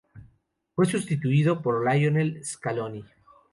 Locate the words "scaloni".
2.43-3.05